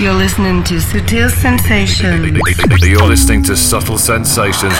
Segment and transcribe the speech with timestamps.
[0.00, 2.24] You're listening to Sutil Sensations.
[2.80, 4.72] You're listening to Subtle Sensations.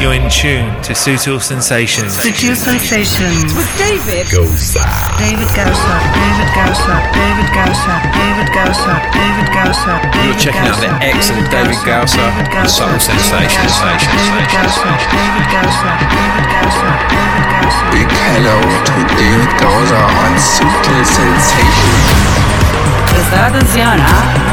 [0.00, 2.16] You're in tune to Sutil Sensations.
[2.16, 3.52] Sutil Sensations.
[3.52, 4.80] With David Gausa.
[5.20, 5.92] David Gausa.
[6.16, 6.96] David Gausa.
[7.12, 7.94] David Gausa.
[8.16, 8.92] David Gausa.
[9.12, 9.92] David Gausa.
[10.24, 13.76] You're checking out the excellent David Gausa and Subtle Sensations.
[13.76, 14.88] David Gausa.
[15.12, 15.90] David Gausa.
[16.00, 16.88] David Gausa.
[17.12, 17.84] David Gausa.
[17.92, 18.56] Big hello
[18.88, 22.37] to David Gausa on Sutil Sensations.
[23.10, 24.48] Prestar atención, ¿ah?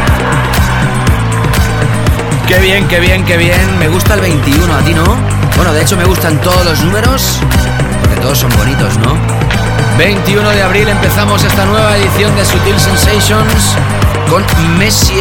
[2.48, 3.80] Qué bien, qué bien, qué bien.
[3.80, 5.04] Me gusta el 21, ¿a ti no?
[5.56, 7.40] Bueno, de hecho me gustan todos los números,
[8.02, 9.18] porque todos son bonitos, ¿no?
[9.98, 13.76] 21 de abril empezamos esta nueva edición de Sutil Sensations
[14.30, 14.44] con
[14.78, 15.14] Messi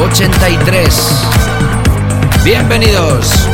[0.00, 1.28] 83.
[2.42, 3.48] Bienvenidos.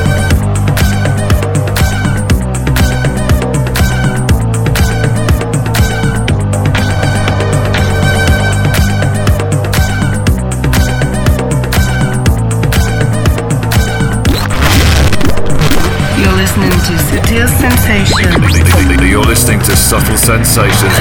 [17.46, 19.08] Sutil Sensations.
[19.08, 20.92] You're listening to Subtle Sensations.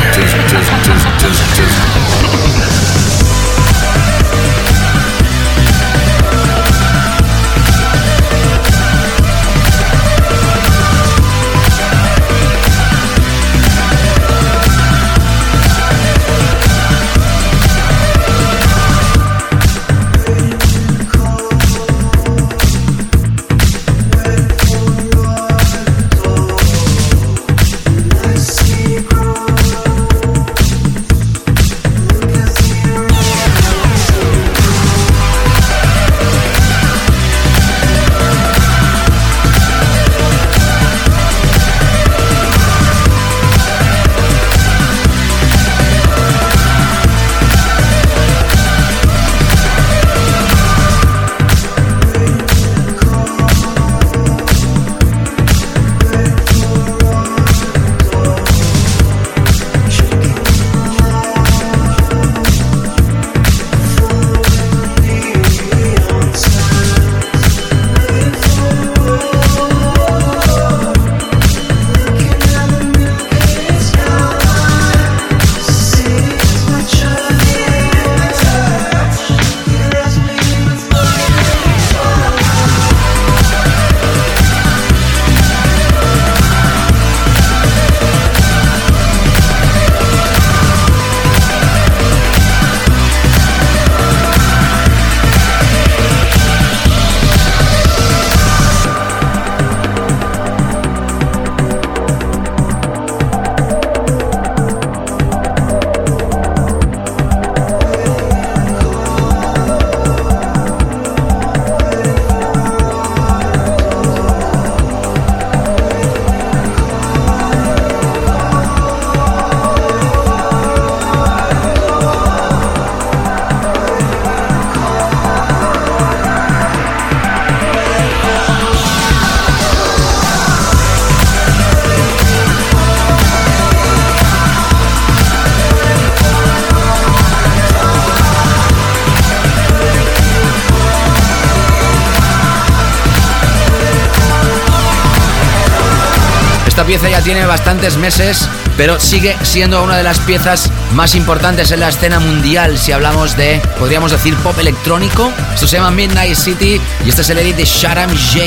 [146.85, 148.47] Esta pieza ya tiene bastantes meses,
[148.77, 153.35] pero sigue siendo una de las piezas más importantes en la escena mundial si hablamos
[153.35, 155.31] de, podríamos decir, pop electrónico.
[155.51, 158.45] Esto se llama Midnight City y este es el edit de Sharam J.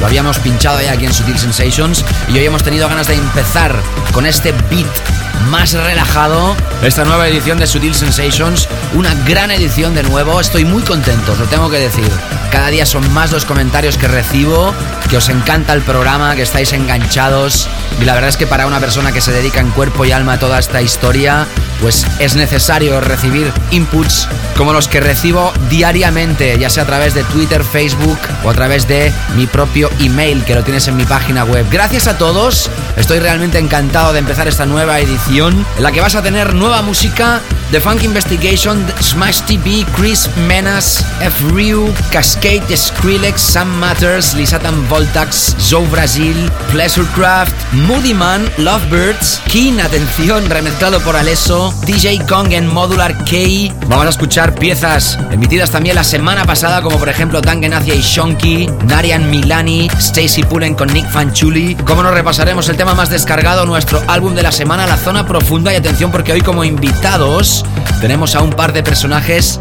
[0.00, 3.78] Lo habíamos pinchado ya aquí en Sutil Sensations y hoy hemos tenido ganas de empezar
[4.14, 6.56] con este beat más relajado.
[6.82, 10.40] Esta nueva edición de Sutil Sensations, una gran edición de nuevo.
[10.40, 12.10] Estoy muy contento, os lo tengo que decir.
[12.50, 14.72] Cada día son más los comentarios que recibo,
[15.10, 17.68] que os encanta el programa, que estáis enganchados.
[18.00, 20.34] Y la verdad es que para una persona que se dedica en cuerpo y alma
[20.34, 21.46] a toda esta historia,
[21.80, 27.24] pues es necesario recibir inputs como los que recibo diariamente, ya sea a través de
[27.24, 31.44] Twitter, Facebook o a través de mi propio email que lo tienes en mi página
[31.44, 31.66] web.
[31.70, 36.14] Gracias a todos, estoy realmente encantado de empezar esta nueva edición en la que vas
[36.14, 41.44] a tener nueva música The Funk Investigation, Smash TV, Chris Menas, F.
[41.50, 46.36] Ryu, Cascade, Skrillex, Sam Matters, Lisatan Voltax, Zoe Brasil,
[46.70, 53.74] Pleasurecraft, Moody Man, Lovebirds, Keen, atención, remezclado por Alesso, DJ Kong en Modular K.
[53.88, 58.68] Vamos a escuchar piezas emitidas también la semana pasada, como por ejemplo Dangenacia y Shonky,
[58.86, 61.74] Narian Milani, Stacy Pullen con Nick Fanchuli.
[61.74, 65.72] Como nos repasaremos el tema más descargado, nuestro álbum de la semana, La Zona Profunda.
[65.72, 67.64] Y atención, porque hoy, como invitados,
[68.00, 69.60] tenemos a un par de personajes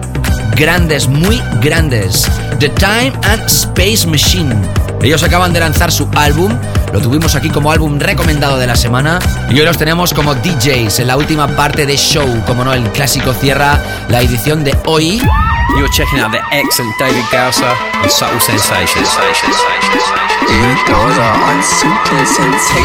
[0.56, 2.26] grandes, muy grandes.
[2.60, 4.56] The Time and Space Machine.
[5.02, 6.58] Ellos acaban de lanzar su álbum,
[6.94, 9.18] lo tuvimos aquí como álbum recomendado de la semana
[9.50, 12.84] y hoy los tenemos como DJs en la última parte de show, como no, el
[12.92, 15.20] clásico cierra la edición de hoy.
[15.76, 17.66] You're checking out the excellent David Gausser
[18.04, 19.10] and Subtle Sensations.
[20.48, 22.84] David Gausser on Subtle Sensations.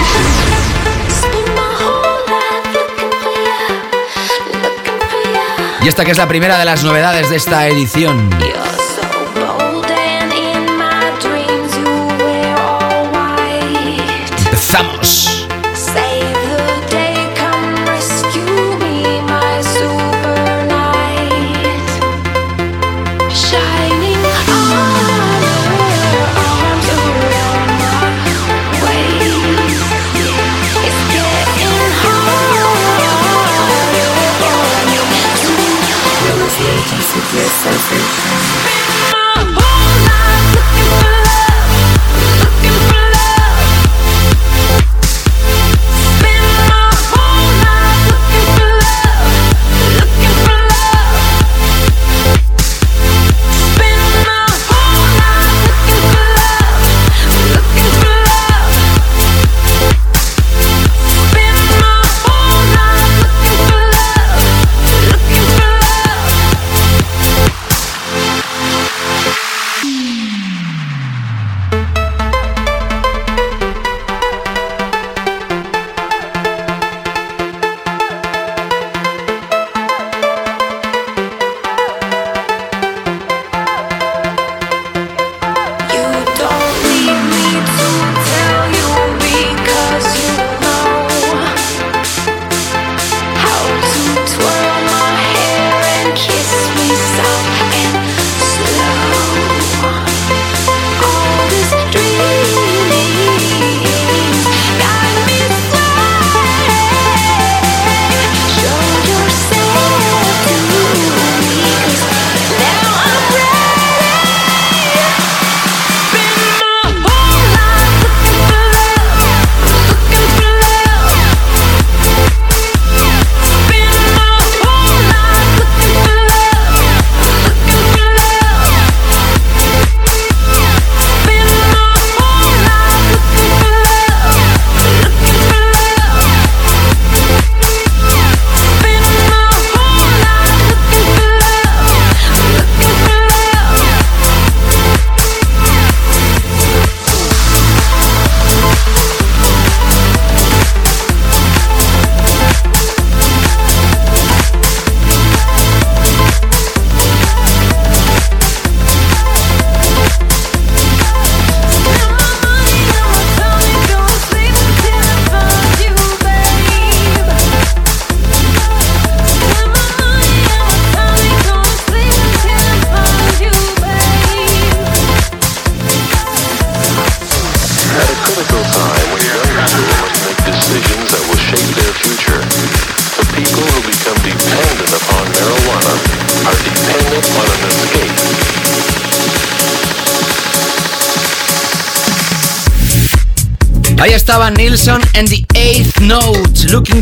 [5.82, 8.30] Y esta que es la primera de las novedades de esta edición.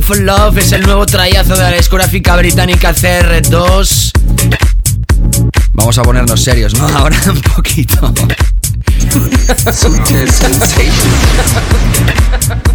[0.07, 4.13] For Love es el nuevo trayazo de la discográfica británica CR2.
[5.73, 6.87] Vamos a ponernos serios, ¿no?
[6.97, 8.15] Ahora un poquito.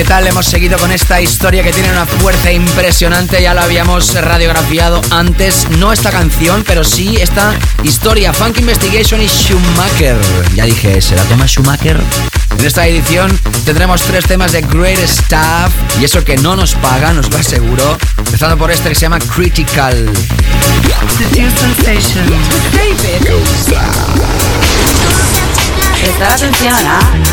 [0.00, 0.26] qué tal?
[0.26, 3.42] Hemos seguido con esta historia que tiene una fuerza impresionante.
[3.42, 5.68] Ya lo habíamos radiografiado antes.
[5.78, 8.32] No esta canción, pero sí esta historia.
[8.32, 10.16] Funk Investigation y Schumacher.
[10.54, 12.00] Ya dije, ¿se la toma Schumacher?
[12.58, 17.18] En esta edición tendremos tres temas de Great Stuff y eso que no nos pagan,
[17.18, 17.98] os lo aseguro.
[18.16, 20.10] Empezando por este que se llama Critical.
[22.72, 22.96] David.
[26.00, 27.29] Presta atención, ¿ah?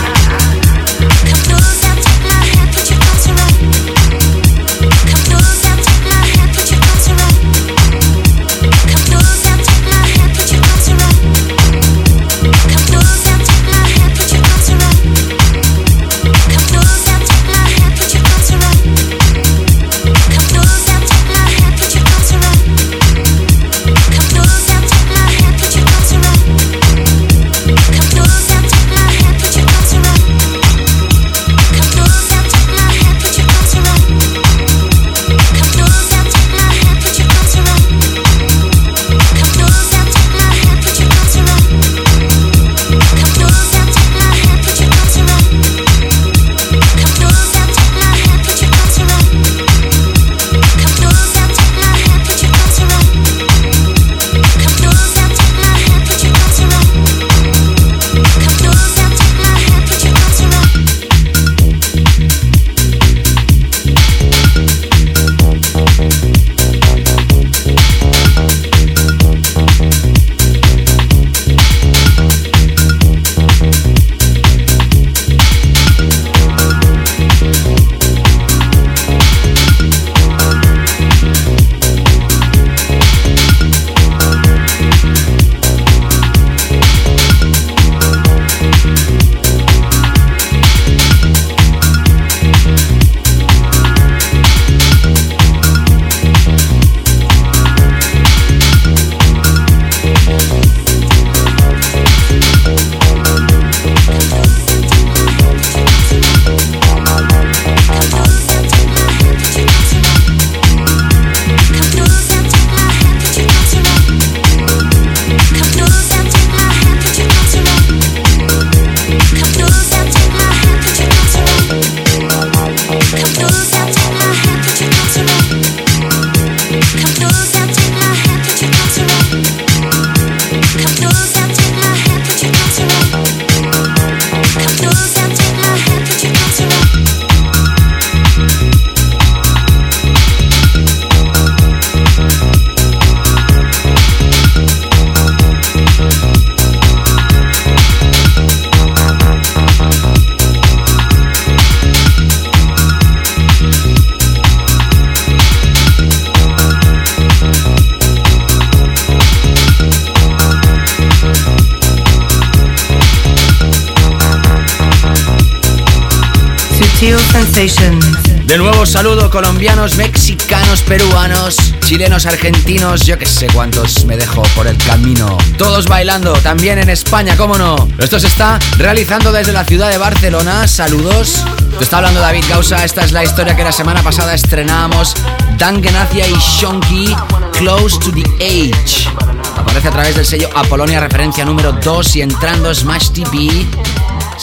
[168.86, 171.55] Saludo colombianos, mexicanos, peruanos,
[171.86, 175.38] chilenos, argentinos, yo que sé cuántos me dejo por el camino.
[175.57, 177.88] Todos bailando, también en España, cómo no.
[177.98, 180.67] Esto se está realizando desde la ciudad de Barcelona.
[180.67, 181.43] Saludos.
[181.77, 182.84] Te está hablando David Gausa.
[182.84, 185.15] Esta es la historia que la semana pasada estrenábamos.
[185.57, 187.15] Dan Genacia y Shonky,
[187.53, 189.10] Close to the Age.
[189.57, 193.65] Aparece a través del sello Apolonia, referencia número 2 y entrando Smash TV.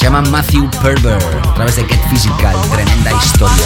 [0.04, 2.54] Se llama Matthew Perber a través de Get Physical.
[2.70, 3.64] Tremenda historia.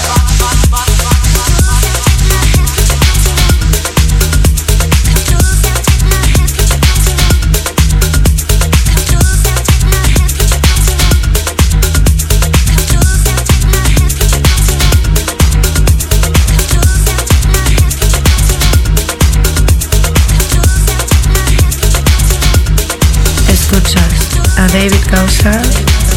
[23.48, 25.97] Escuchas a David Gausa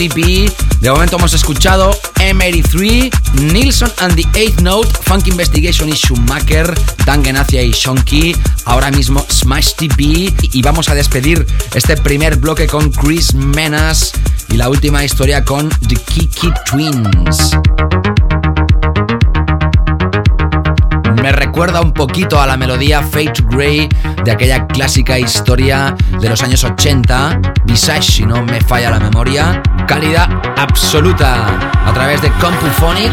[0.00, 0.50] TV.
[0.80, 3.10] De momento hemos escuchado M83,
[3.52, 6.72] Nilsson and the Eighth Note, Funk Investigation y Schumacher,
[7.04, 8.34] Dan Genacia y Shonky.
[8.64, 10.32] Ahora mismo Smash TV.
[10.40, 14.12] Y vamos a despedir este primer bloque con Chris Menas
[14.48, 17.58] y la última historia con The Kiki Twins.
[21.22, 23.86] Me recuerda un poquito a la melodía Fade to Grey
[24.24, 29.62] de aquella clásica historia de los años 80, Visage, si no me falla la memoria,
[29.90, 31.46] calidad absoluta
[31.84, 33.10] a través de CompuPhonic.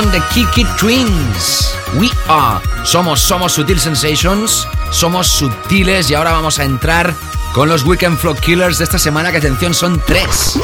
[0.00, 1.74] Con The Kiki Twins.
[1.96, 2.58] We are.
[2.84, 7.14] Somos, somos Sutil Sensations, somos sutiles y ahora vamos a entrar
[7.52, 10.58] con los Weekend Flow Killers de esta semana, que atención, son tres.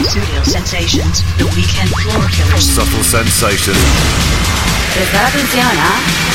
[0.00, 2.66] Sutil Sensations, the Weekend Floor Killers.
[2.66, 3.78] Subtle sensations.
[5.26, 6.33] Atención, ¿ah?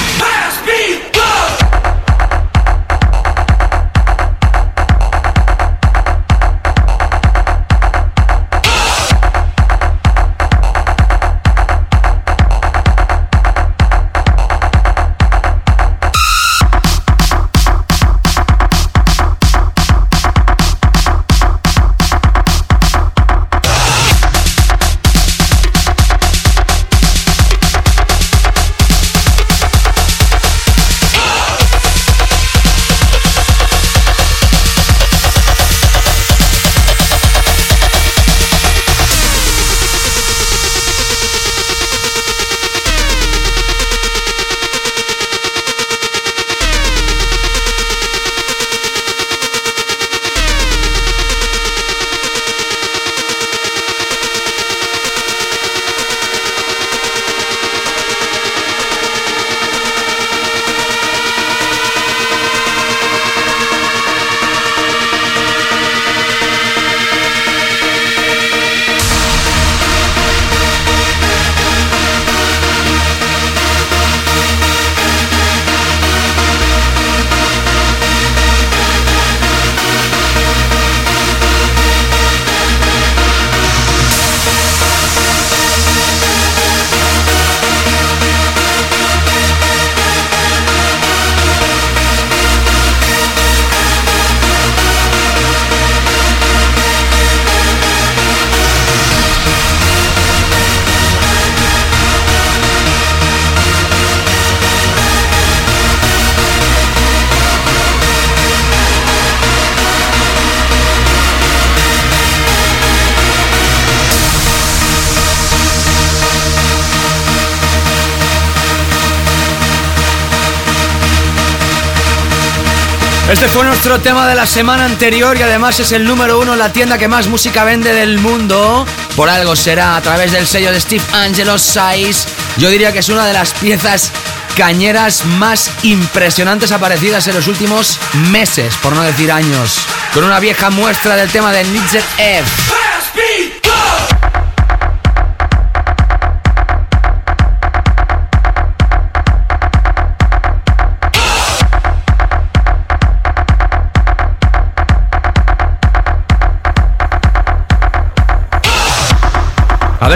[123.40, 126.60] Este fue nuestro tema de la semana anterior y además es el número uno en
[126.60, 128.86] la tienda que más música vende del mundo.
[129.16, 132.28] Por algo será a través del sello de Steve Angelo Size.
[132.58, 134.12] Yo diría que es una de las piezas
[134.58, 137.98] cañeras más impresionantes aparecidas en los últimos
[138.30, 139.80] meses, por no decir años.
[140.14, 142.69] Con una vieja muestra del tema de Nitzer F.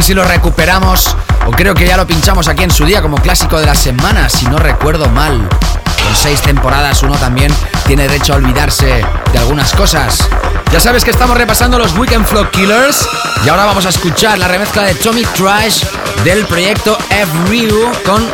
[0.03, 1.15] ver si lo recuperamos
[1.47, 4.27] o creo que ya lo pinchamos aquí en su día como clásico de la semana,
[4.27, 5.47] si no recuerdo mal.
[6.03, 7.53] Con seis temporadas uno también
[7.85, 10.27] tiene derecho a olvidarse de algunas cosas.
[10.73, 13.07] Ya sabes que estamos repasando los Weekend Flow Killers
[13.45, 15.83] y ahora vamos a escuchar la remezcla de Tommy Trash
[16.25, 18.27] del proyecto F-Ryu con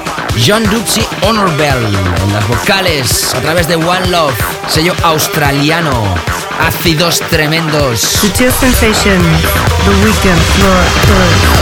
[0.43, 1.85] John Duxy Honor Bell
[2.23, 4.33] en las vocales a través de One Love,
[4.69, 6.15] sello australiano.
[6.59, 8.01] Ácidos tremendos.
[8.01, 9.41] Sutil Sensations,
[9.85, 11.58] the Weekend Floor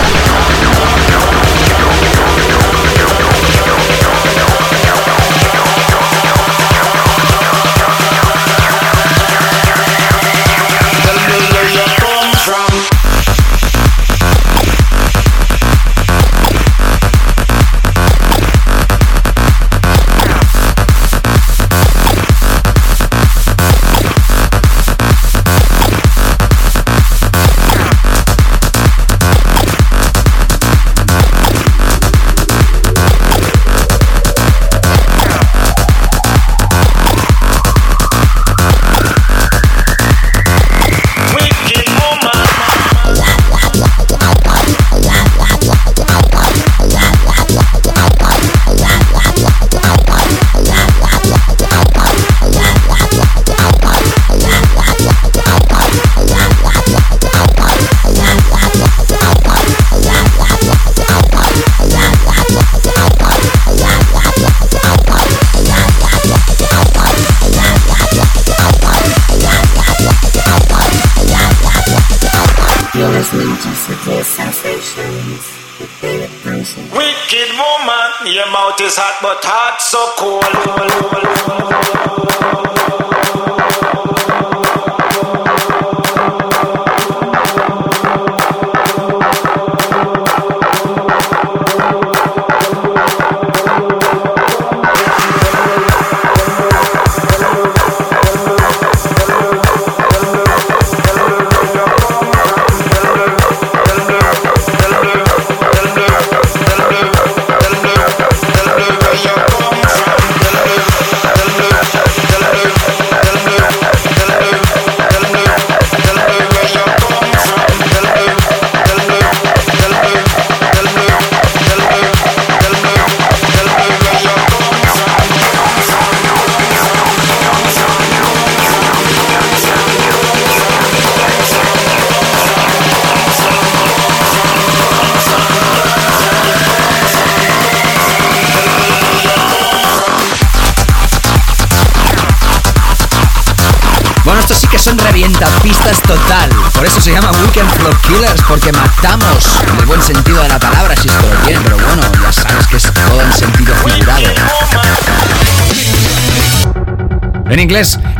[0.00, 0.24] Killers.
[0.24, 0.29] You're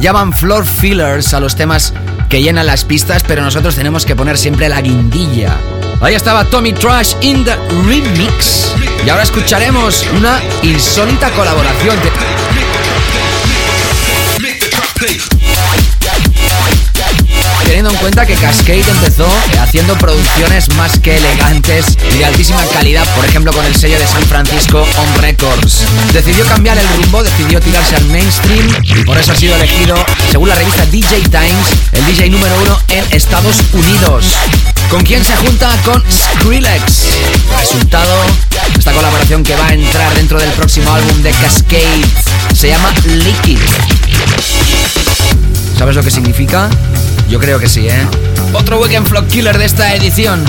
[0.01, 1.93] llaman floor fillers a los temas
[2.29, 5.57] que llenan las pistas, pero nosotros tenemos que poner siempre la guindilla.
[6.01, 7.55] Ahí estaba Tommy Trash in the
[7.87, 8.75] remix.
[9.05, 11.99] Y ahora escucharemos una insólita colaboración.
[15.03, 15.40] En
[18.01, 19.29] cuenta que Cascade empezó
[19.61, 24.07] haciendo producciones más que elegantes y de altísima calidad, por ejemplo con el sello de
[24.07, 25.83] San Francisco On Records.
[26.13, 29.95] Decidió cambiar el rumbo, decidió tirarse al mainstream y por eso ha sido elegido,
[30.31, 34.25] según la revista DJ Times, el DJ número uno en Estados Unidos.
[34.89, 35.71] ¿Con quién se junta?
[35.85, 37.05] Con Skrillex.
[37.61, 38.25] Resultado,
[38.79, 42.03] esta colaboración que va a entrar dentro del próximo álbum de Cascade
[42.55, 43.59] se llama Liquid.
[45.81, 46.69] ¿Sabes lo que significa?
[47.31, 48.07] Yo creo que sí, ¿eh?
[48.53, 50.45] Otro Weekend Flock Killer de esta edición.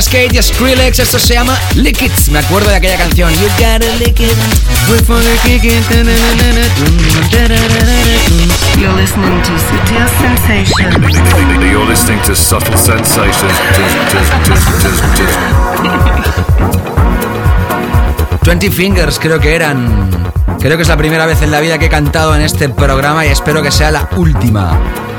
[0.00, 2.30] Cascade y Skrillex, esto se llama Liquids.
[2.30, 3.30] Me acuerdo de aquella canción.
[3.34, 4.34] You gotta lick it.
[4.90, 5.84] Wait for the kick it.
[8.78, 10.72] You're listening to Sutil Sensations.
[11.60, 13.52] You're listening to Subtle Sensations.
[18.42, 20.32] 20 Fingers creo que eran.
[20.60, 23.26] Creo que es la primera vez en la vida que he cantado en este programa
[23.26, 24.78] y espero que sea la última.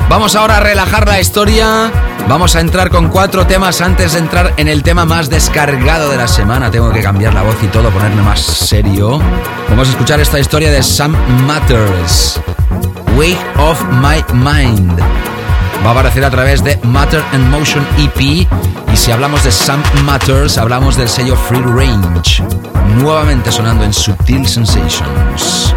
[0.09, 1.91] Vamos ahora a relajar la historia.
[2.31, 6.15] Vamos a entrar con cuatro temas antes de entrar en el tema más descargado de
[6.15, 6.71] la semana.
[6.71, 9.19] Tengo que cambiar la voz y todo, ponerme más serio.
[9.67, 11.13] Vamos a escuchar esta historia de Sam
[11.45, 12.39] Matters.
[13.17, 14.97] Wake of My Mind.
[15.85, 18.21] Va a aparecer a través de Matter and Motion EP.
[18.21, 18.47] Y
[18.95, 22.43] si hablamos de Sam Matters, hablamos del sello Free Range.
[22.95, 25.75] Nuevamente sonando en Subtil Sensations.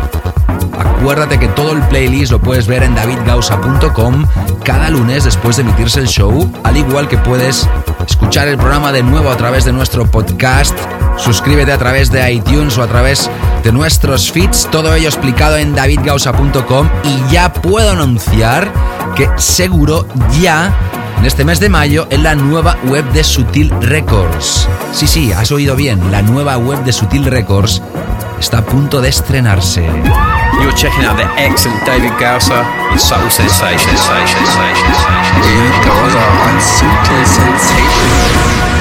[0.79, 4.25] Acuérdate que todo el playlist lo puedes ver en davidgausa.com
[4.64, 7.68] cada lunes después de emitirse el show, al igual que puedes
[8.09, 10.77] escuchar el programa de nuevo a través de nuestro podcast.
[11.18, 13.31] Suscríbete a través de iTunes o a través
[13.62, 18.72] de nuestros feeds, todo ello explicado en davidgausa.com y ya puedo anunciar
[19.14, 20.09] que seguro
[20.40, 20.72] ya
[21.18, 24.66] en este mes de mayo en la nueva web de Sutil Records.
[24.92, 27.83] Sí, sí, has oído bien, la nueva web de Sutil Records
[28.40, 29.85] está a punto de estrenarse.
[30.62, 34.07] You're checking out the excellent David Gausser and Subtle Sensations.
[35.42, 38.74] David Gausser on Sutil Sensations.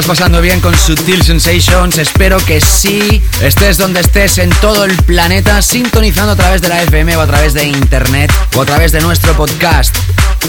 [0.00, 1.98] Estás pasando bien con Sutil Sensations?
[1.98, 3.22] Espero que sí.
[3.40, 7.26] Estés donde estés en todo el planeta, sintonizando a través de la FM o a
[7.28, 9.94] través de internet o a través de nuestro podcast.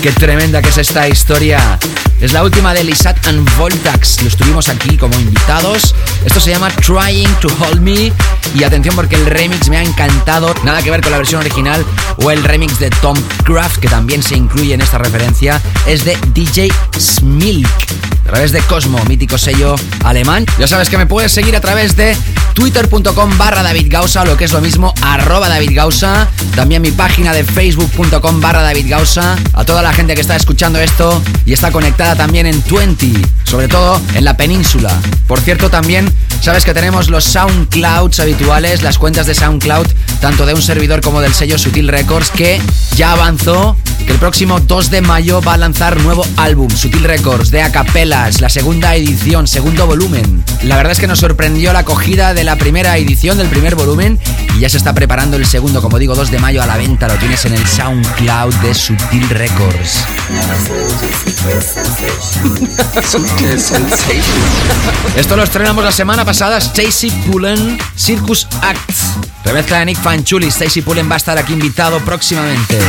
[0.02, 1.78] Qué tremenda que es esta historia.
[2.20, 4.24] Es la última de Lisat and Voltax.
[4.24, 5.93] Los tuvimos aquí como invitados.
[6.26, 8.12] Esto se llama Trying to Hold Me.
[8.56, 10.56] Y atención porque el remix me ha encantado.
[10.64, 11.86] Nada que ver con la versión original
[12.18, 15.62] o el remix de Tom Craft, que también se incluye en esta referencia.
[15.86, 17.95] Es de DJ Smilk.
[18.26, 20.45] A través de Cosmo, mítico sello alemán.
[20.57, 22.17] Ya sabes que me puedes seguir a través de
[22.53, 26.28] twitter.com barra David Gausa, lo que es lo mismo, arroba David Gausa.
[26.55, 29.36] También mi página de facebook.com barra David Gausa.
[29.53, 33.11] A toda la gente que está escuchando esto y está conectada también en 20,
[33.43, 34.91] sobre todo en la península.
[35.28, 36.11] Por cierto, también
[36.41, 39.86] sabes que tenemos los SoundClouds habituales, las cuentas de SoundCloud,
[40.19, 42.59] tanto de un servidor como del sello Sutil Records, que
[42.95, 47.51] ya avanzó que el próximo 2 de mayo va a lanzar nuevo álbum, Sutil Records,
[47.51, 50.43] de Acapelas, la segunda edición, segundo volumen.
[50.64, 54.20] La verdad es que nos sorprendió la acogida de la primera edición del primer volumen
[54.56, 57.08] y ya se está preparando el segundo, como digo, 2 de mayo a la venta,
[57.08, 60.03] lo tienes en el SoundCloud de Sutil Records.
[65.16, 69.14] Esto lo estrenamos la semana pasada, Stacy Pullen, Circus Acts.
[69.43, 72.80] Remezcla de Nick Fanchuli, Stacy Pullen va a estar aquí invitado próximamente.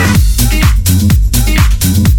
[0.86, 2.15] Thank you.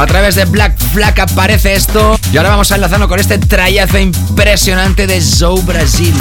[0.00, 2.18] A través de Black Flag aparece esto.
[2.32, 6.14] Y ahora vamos a enlazarlo con este trayazo impresionante de Zou Brasil.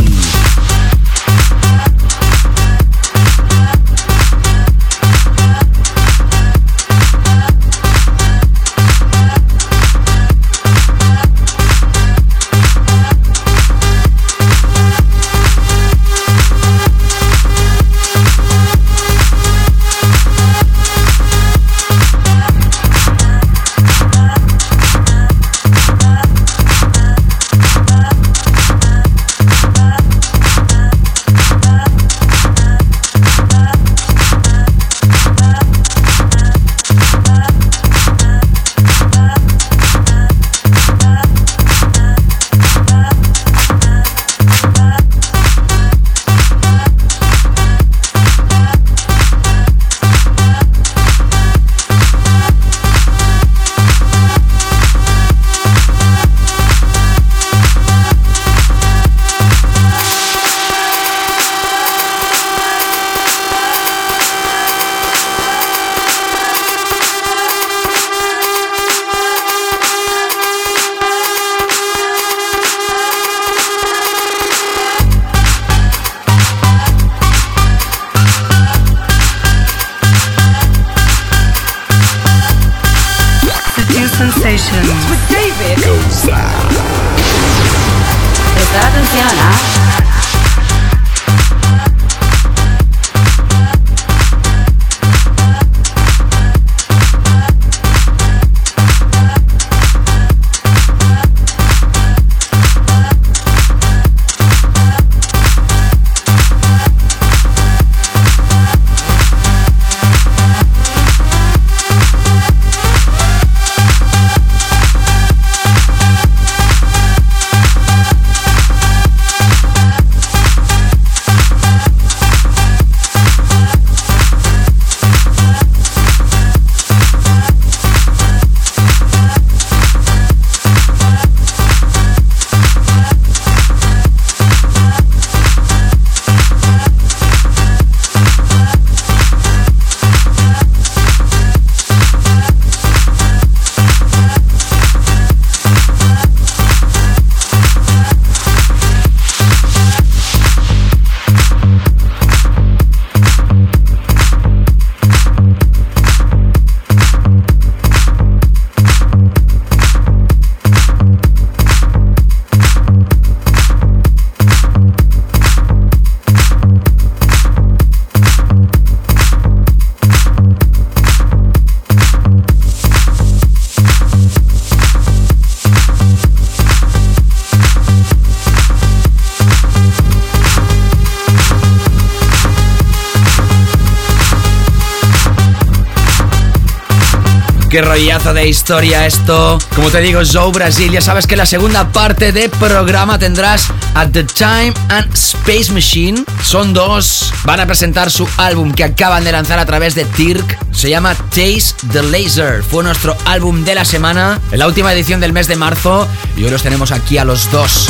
[187.69, 189.59] Qué rollazo de historia esto.
[189.75, 194.09] Como te digo, Joe Brasil, ya sabes que la segunda parte de programa tendrás At
[194.09, 196.25] the Time and Space Machine.
[196.43, 197.31] Son dos.
[197.43, 200.57] Van a presentar su álbum que acaban de lanzar a través de Tirk.
[200.71, 202.63] Se llama Taste the Laser.
[202.63, 206.07] Fue nuestro álbum de la semana, en la última edición del mes de marzo.
[206.35, 207.87] Y hoy los tenemos aquí a los dos.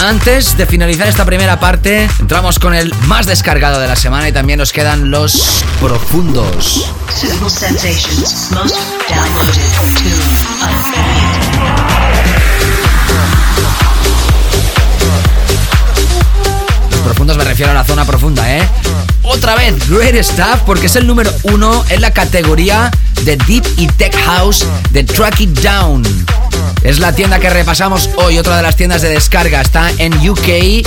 [0.00, 4.32] Antes de finalizar esta primera parte, entramos con el más descargado de la semana y
[4.32, 6.92] también nos quedan los profundos.
[16.90, 18.68] Los profundos me refiero a la zona profunda, ¿eh?
[19.24, 22.90] Otra vez, Great Stuff, porque es el número uno en la categoría
[23.24, 26.04] de Deep y Tech House de Track It Down.
[26.82, 29.60] Es la tienda que repasamos hoy, otra de las tiendas de descarga.
[29.60, 30.86] Está en UK.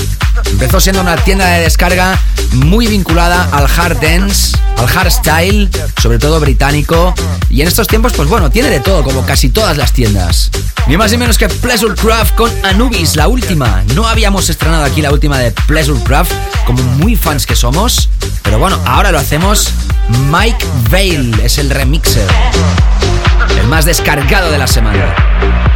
[0.51, 2.17] Empezó siendo una tienda de descarga
[2.53, 5.69] muy vinculada al hard dance, al hardstyle,
[6.01, 7.13] sobre todo británico.
[7.49, 10.49] Y en estos tiempos, pues bueno, tiene de todo, como casi todas las tiendas.
[10.87, 13.83] Ni más ni menos que Pleasure Craft con Anubis, la última.
[13.93, 16.31] No habíamos estrenado aquí la última de Pleasure Craft,
[16.65, 18.09] como muy fans que somos.
[18.43, 19.69] Pero bueno, ahora lo hacemos.
[20.29, 22.27] Mike Vale es el remixer.
[23.59, 25.70] El más descargado de la semana.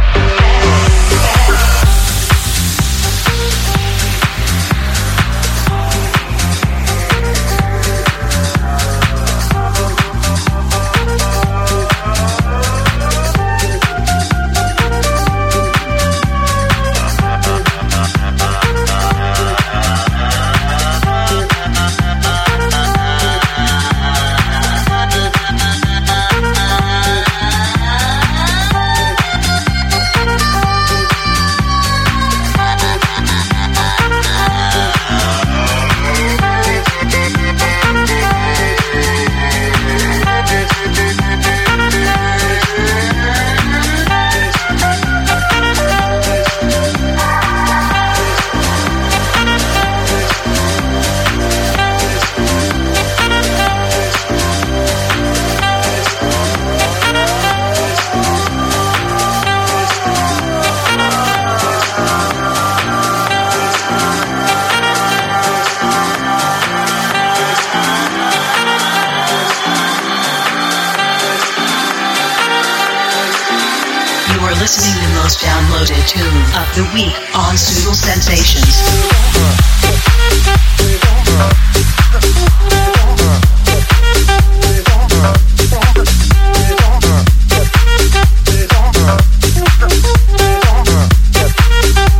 [75.86, 76.26] Tune
[76.58, 78.82] of the week on Suitable Sensations.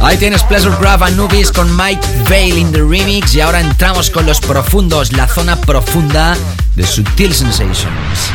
[0.00, 4.26] Ahí tienes Pleasure Grab Anubis con Mike Vale in the remix y ahora entramos con
[4.26, 6.36] los profundos, la zona profunda
[6.76, 7.88] de Sutil Sensations.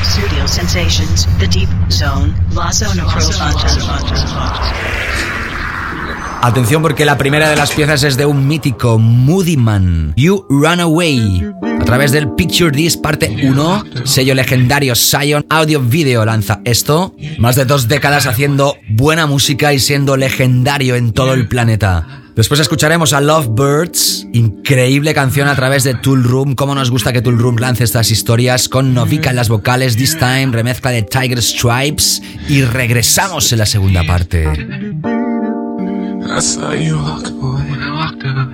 [0.03, 3.53] Sutil Sensations, the deep zone, la zona profunda.
[6.41, 10.79] Atención porque la primera de las piezas es de un mítico Moody Man, You Run
[10.79, 11.53] Away.
[11.79, 17.13] A través del Picture This parte 1, sello legendario Sion Audio Video lanza esto.
[17.37, 22.20] Más de dos décadas haciendo buena música y siendo legendario en todo el planeta.
[22.35, 26.55] Después escucharemos a Lovebirds, increíble canción a través de Tool Room.
[26.55, 30.17] Cómo nos gusta que Tool Room lance estas historias con Novika en las vocales, This
[30.17, 32.21] Time, remezcla de Tiger Stripes.
[32.47, 34.45] Y regresamos en la segunda parte.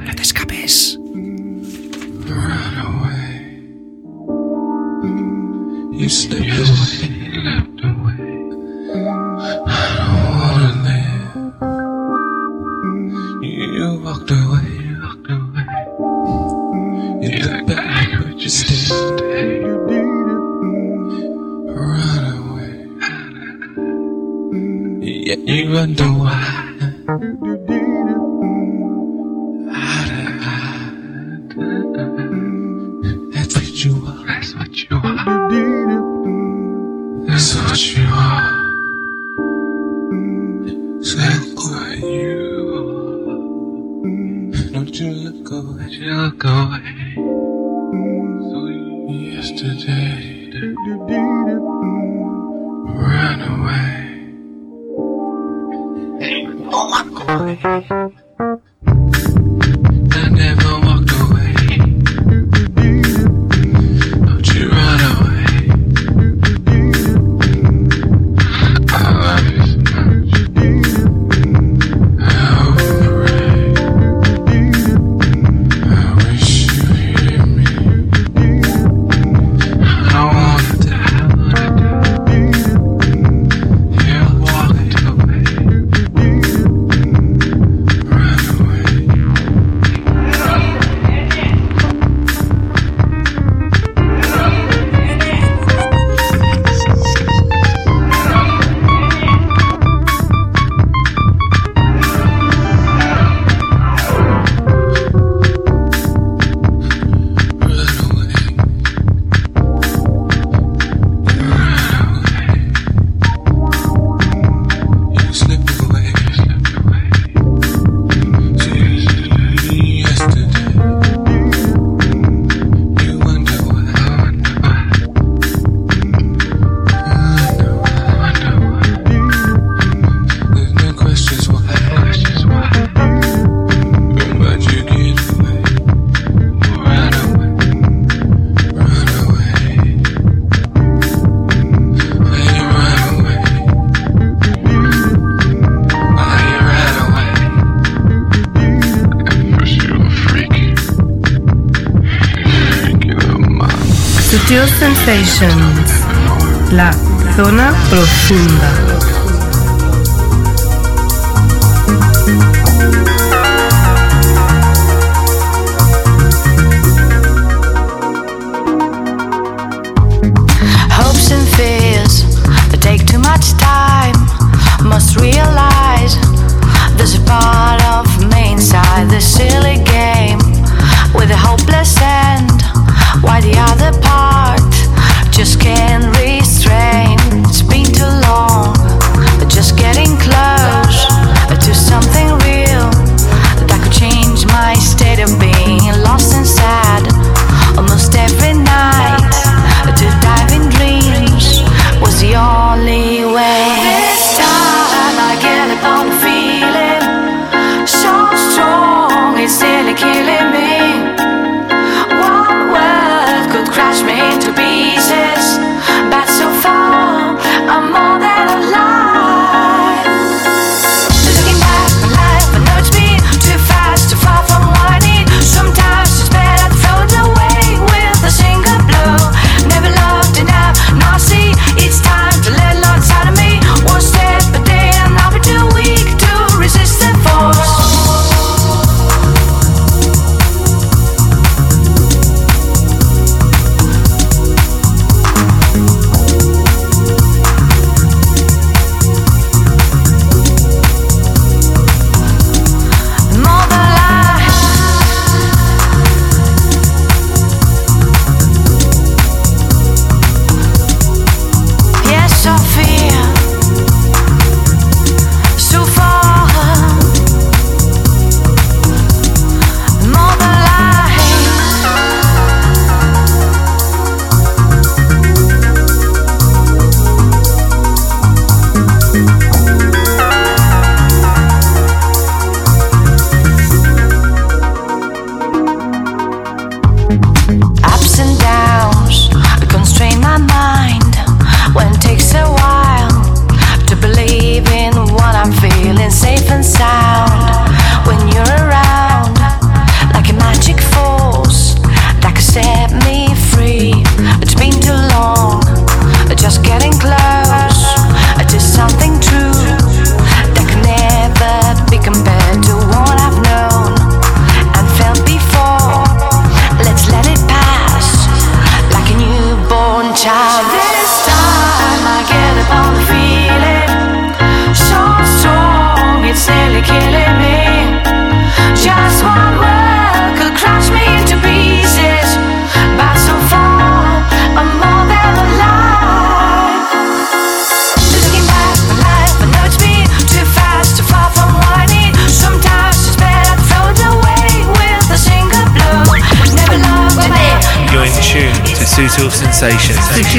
[0.06, 1.00] No te escapes.
[5.98, 6.08] You
[13.58, 14.70] You walked away.
[15.02, 15.66] Walked away.
[17.24, 18.92] You looked back, but you stayed.
[21.74, 22.76] Run away.
[25.02, 26.38] Yeah, you wonder why.
[33.34, 34.24] That's what you are.
[34.28, 35.18] That's what you are.
[37.26, 38.44] That's what you are.
[41.02, 42.57] So what you are.
[45.58, 45.74] You look away.
[45.76, 46.94] Don't you look away.
[48.50, 48.58] So
[49.08, 50.52] yesterday.
[53.02, 53.96] Run away.
[56.70, 57.60] Walk away.
[57.64, 58.12] I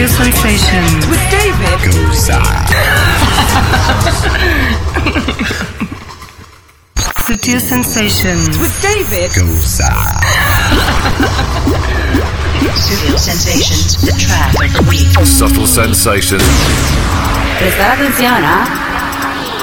[0.06, 0.38] Sensations.
[0.38, 1.08] Sensations.
[1.08, 2.40] With David Goza.
[7.26, 8.58] Sutil Sensations.
[8.58, 9.90] With David Goza.
[12.78, 15.08] Sutil Sensations, the track of the week.
[15.26, 16.44] Subtle Sensations.
[17.58, 18.97] Prestar atención, ¿ah?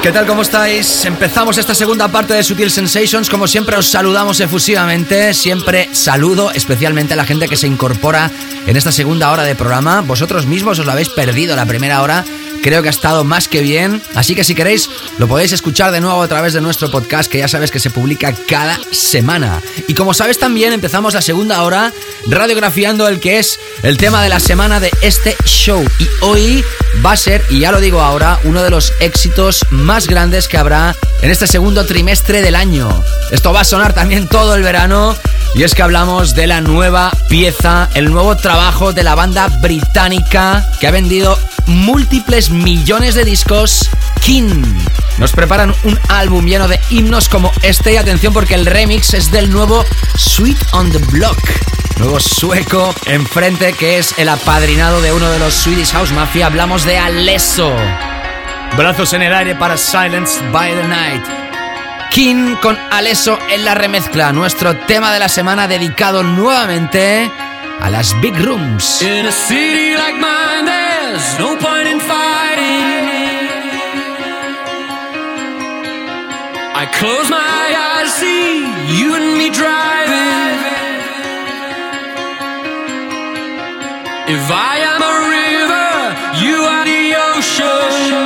[0.06, 0.28] ¿Qué tal?
[0.28, 1.03] ¿Cómo estáis?
[1.06, 3.28] Empezamos esta segunda parte de Sutil Sensations.
[3.28, 5.34] Como siempre os saludamos efusivamente.
[5.34, 8.30] Siempre saludo especialmente a la gente que se incorpora
[8.68, 10.01] en esta segunda hora de programa.
[10.01, 12.24] Vosotros mismos os lo habéis perdido la primera hora.
[12.62, 13.99] Creo que ha estado más que bien.
[14.14, 17.39] Así que si queréis, lo podéis escuchar de nuevo a través de nuestro podcast, que
[17.39, 19.60] ya sabes que se publica cada semana.
[19.88, 21.91] Y como sabes también, empezamos la segunda hora
[22.28, 25.84] radiografiando el que es el tema de la semana de este show.
[25.97, 26.64] Y hoy
[27.04, 30.58] va a ser, y ya lo digo ahora, uno de los éxitos más grandes que
[30.58, 33.04] habrá en este segundo trimestre del año.
[33.32, 35.16] Esto va a sonar también todo el verano.
[35.56, 40.70] Y es que hablamos de la nueva pieza, el nuevo trabajo de la banda británica
[40.82, 43.89] que ha vendido múltiples millones de discos,
[44.22, 44.64] King.
[45.18, 49.32] Nos preparan un álbum lleno de himnos como este y atención porque el remix es
[49.32, 49.86] del nuevo
[50.18, 51.39] Sweet on the Block.
[51.98, 56.48] Nuevo sueco enfrente que es el apadrinado de uno de los Swedish House Mafia.
[56.48, 57.74] Hablamos de Alesso.
[58.78, 61.24] Brazos en el aire para Silence by the Night.
[62.12, 67.30] King con Alesso en la remezcla, nuestro tema de la semana dedicado nuevamente
[67.82, 69.02] a las Big Rooms.
[69.02, 73.50] In a city like mine, there's no point in fighting.
[76.78, 78.66] I close my eyes, see
[78.98, 80.55] you and me driving.
[84.28, 85.89] If I am a river,
[86.41, 88.26] you are the ocean.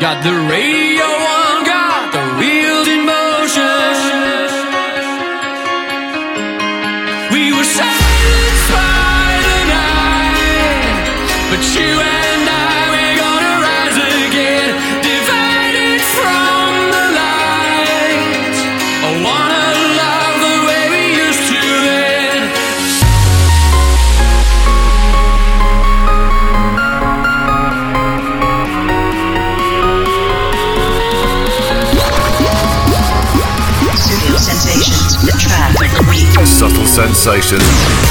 [0.00, 1.11] Got the radio
[36.94, 38.01] Subtle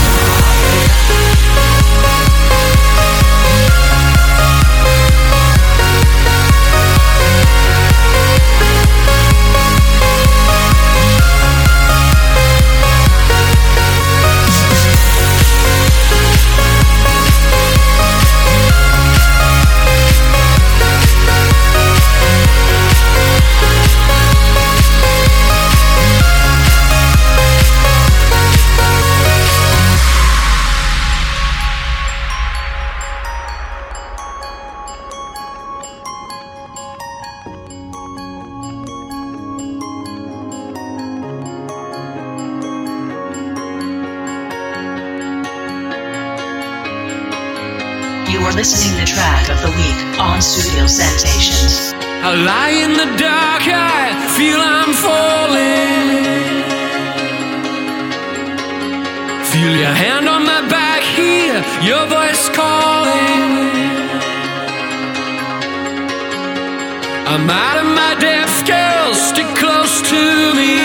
[59.76, 63.52] your hand on my back, hear your voice calling.
[67.32, 70.24] I'm out of my depth, girl, stick close to
[70.60, 70.76] me.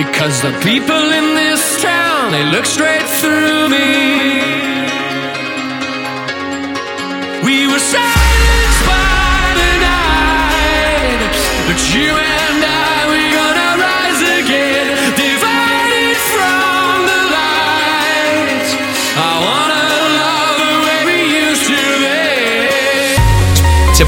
[0.00, 3.90] Because the people in this town, they look straight through me.
[7.44, 12.35] We were silenced by the night, but you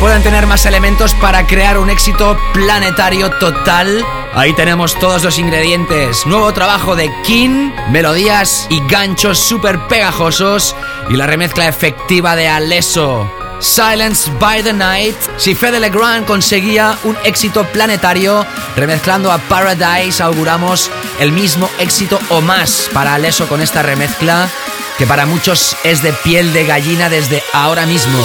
[0.00, 4.04] pueden tener más elementos para crear un éxito planetario total.
[4.34, 6.24] Ahí tenemos todos los ingredientes.
[6.26, 10.76] Nuevo trabajo de King, melodías y ganchos súper pegajosos
[11.10, 13.30] y la remezcla efectiva de Alesso.
[13.60, 15.16] Silence by the Night.
[15.36, 18.46] Si Fede Legrand conseguía un éxito planetario
[18.76, 24.48] remezclando a Paradise, auguramos el mismo éxito o más para Alesso con esta remezcla
[24.96, 28.18] que para muchos es de piel de gallina desde ahora mismo.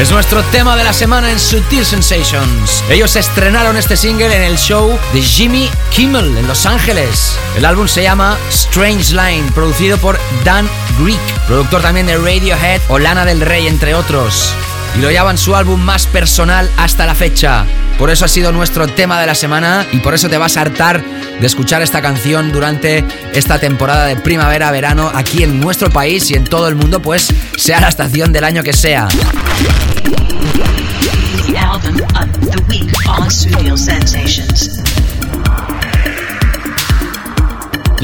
[0.00, 2.82] Es nuestro tema de la semana en Sutil Sensations.
[2.90, 7.38] Ellos estrenaron este single en el show de Jimmy Kimmel en Los Ángeles.
[7.56, 10.68] El álbum se llama Strange Line, producido por Dan
[10.98, 14.52] Greek, productor también de Radiohead o Lana del Rey, entre otros.
[14.96, 17.64] Y lo llaman su álbum más personal hasta la fecha.
[17.98, 20.62] Por eso ha sido nuestro tema de la semana y por eso te vas a
[20.62, 21.02] hartar
[21.40, 26.44] de escuchar esta canción durante esta temporada de primavera-verano aquí en nuestro país y en
[26.44, 29.08] todo el mundo, pues sea la estación del año que sea.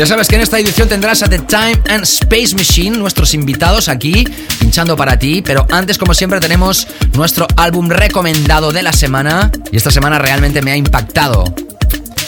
[0.01, 3.91] Ya sabes que en esta edición tendrás a The Time and Space Machine, nuestros invitados
[3.91, 4.27] aquí,
[4.59, 5.43] pinchando para ti.
[5.43, 9.53] Pero antes, como siempre, tenemos nuestro álbum recomendado de la semana.
[9.71, 11.45] Y esta semana realmente me ha impactado.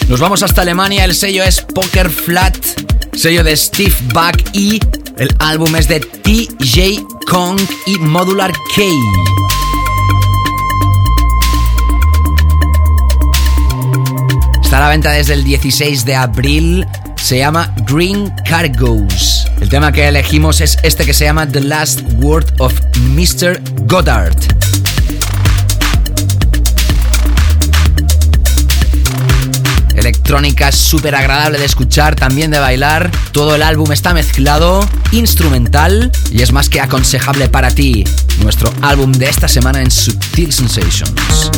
[0.06, 2.54] Nos vamos hasta Alemania, el sello es Poker Flat,
[3.14, 4.78] sello de Steve Buck y
[5.16, 8.82] el álbum es de TJ Kong y Modular K.
[14.62, 16.86] Está a la venta desde el 16 de abril.
[17.32, 19.46] Se llama Green Cargoes.
[19.58, 22.78] El tema que elegimos es este que se llama The Last Word of
[23.16, 23.58] Mr.
[23.86, 24.36] Goddard.
[29.94, 33.10] Electrónica súper agradable de escuchar, también de bailar.
[33.32, 38.04] Todo el álbum está mezclado, instrumental y es más que aconsejable para ti.
[38.42, 41.50] Nuestro álbum de esta semana en Subtil Sensations.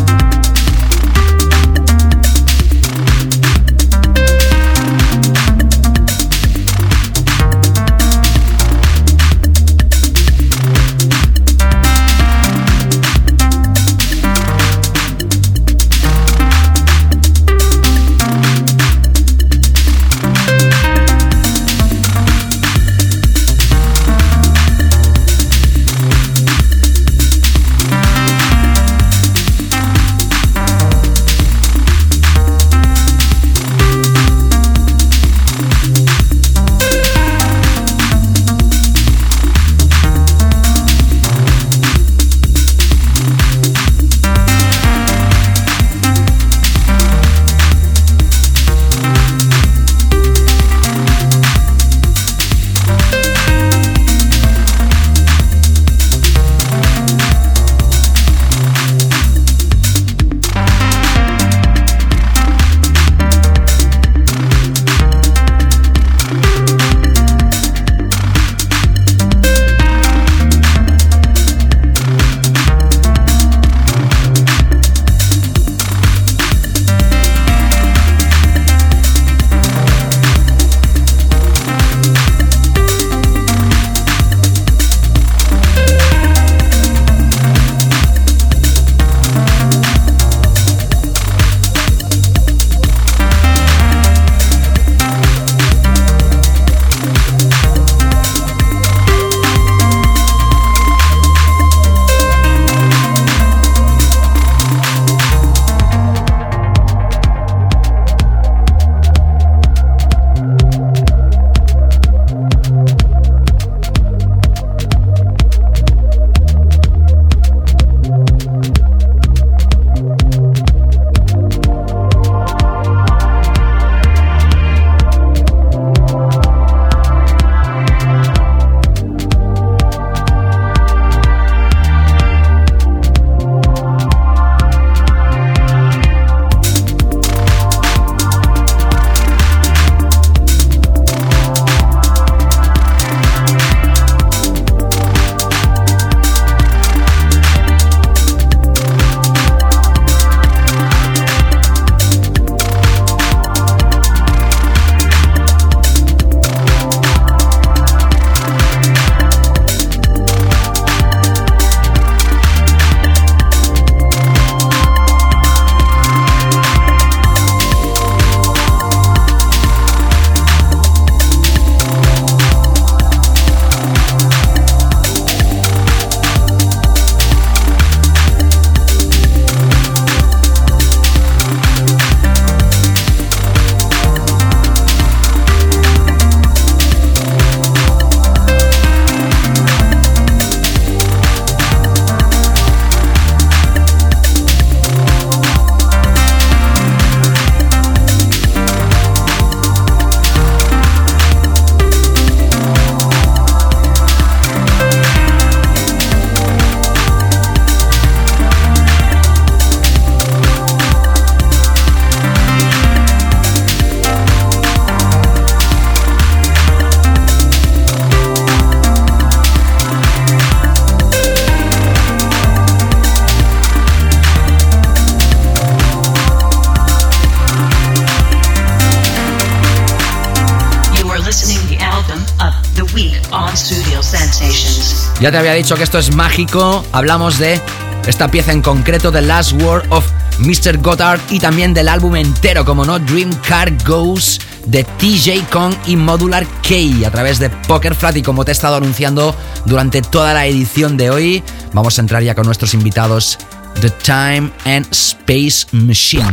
[235.21, 236.85] Ya te había dicho que esto es mágico.
[236.93, 237.61] Hablamos de
[238.07, 240.05] esta pieza en concreto, The Last Word of
[240.39, 240.79] Mr.
[240.79, 245.97] Goddard, y también del álbum entero, como no, Dream Car Goes de TJ Kong y
[245.97, 248.17] Modular K a través de Poker Flat.
[248.17, 249.35] Y como te he estado anunciando
[249.65, 251.43] durante toda la edición de hoy,
[251.73, 253.39] vamos a entrar ya con nuestros invitados.
[253.81, 256.33] The Time and Space Machine.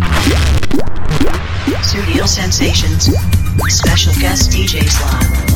[1.83, 3.11] Studio Sensations.
[3.67, 5.50] Special guest DJ slot.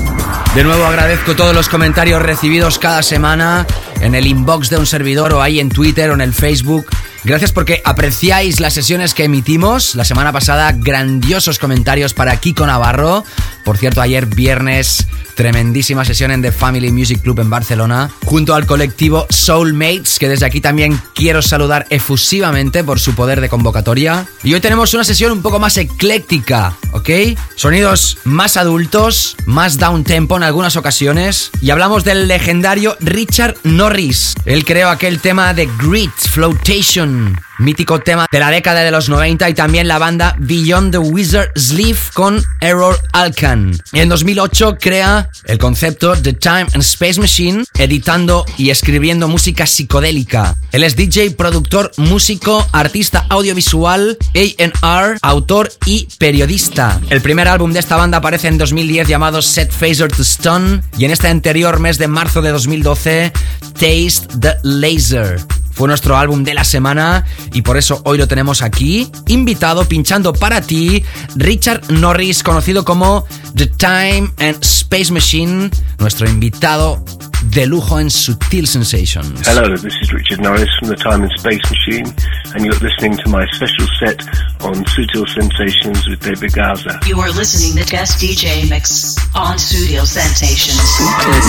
[0.55, 3.68] De nuevo agradezco todos los comentarios recibidos cada semana
[3.99, 6.88] en el inbox de un servidor o ahí en Twitter o en el Facebook.
[7.26, 9.95] Gracias porque apreciáis las sesiones que emitimos.
[9.95, 13.26] La semana pasada, grandiosos comentarios para Kiko Navarro.
[13.66, 18.65] Por cierto, ayer viernes, tremendísima sesión en The Family Music Club en Barcelona, junto al
[18.65, 24.25] colectivo Soulmates, que desde aquí también quiero saludar efusivamente por su poder de convocatoria.
[24.43, 27.09] Y hoy tenemos una sesión un poco más ecléctica, ¿ok?
[27.55, 31.51] Sonidos más adultos, más down tempo en algunas ocasiones.
[31.61, 34.33] Y hablamos del legendario Richard Norris.
[34.45, 39.49] Él creó aquel tema de Grit Flotation mítico tema de la década de los 90
[39.49, 43.78] y también la banda Beyond the Wizard Sleeve con Error Alcan.
[43.91, 49.66] Y en 2008 crea el concepto The Time and Space Machine, editando y escribiendo música
[49.66, 50.56] psicodélica.
[50.72, 56.99] Él es DJ, productor, músico, artista audiovisual, A&R, autor y periodista.
[57.10, 61.06] El primer álbum de esta banda aparece en 2010 llamado Set Phaser to Stone y
[61.06, 63.32] en este anterior mes de marzo de 2012
[63.74, 65.64] Taste the Laser.
[65.76, 70.32] Fue nuestro álbum de la semana y por eso hoy lo tenemos aquí, invitado, pinchando
[70.32, 71.03] para ti,
[71.36, 73.26] Richard Norris, conocido como
[73.57, 75.69] The Time and Space Machine,
[75.99, 77.03] nuestro invitado
[77.51, 79.45] de lujo en Sutil Sensations.
[79.45, 82.05] Hello, this is Richard Norris from the Time and Space Machine,
[82.53, 84.23] and you're listening to my special set
[84.61, 86.97] on Sutil Sensations with David Gaza.
[87.05, 90.80] You are listening to guest DJ mix on Studio Sensations.
[90.80, 91.41] Sutil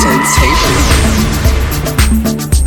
[2.03, 2.66] Sensations.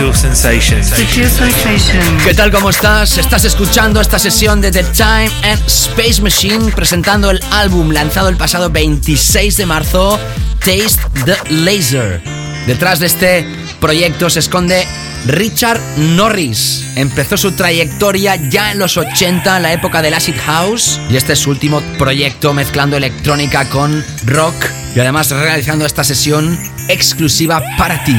[0.00, 0.88] Sutil Sensations.
[0.88, 2.22] Sutil Sensations.
[2.24, 2.50] ¿Qué tal?
[2.50, 3.18] ¿Cómo estás?
[3.18, 8.36] Estás escuchando esta sesión de The Time and Space Machine presentando el álbum lanzado el
[8.38, 10.18] pasado 26 de marzo,
[10.60, 12.22] Taste the Laser.
[12.66, 13.46] Detrás de este
[13.78, 14.86] proyecto se esconde
[15.26, 16.86] Richard Norris.
[16.96, 21.34] Empezó su trayectoria ya en los 80, en la época del Acid House, y este
[21.34, 24.54] es su último proyecto mezclando electrónica con rock
[24.96, 26.58] y además realizando esta sesión
[26.88, 28.16] exclusiva para ti.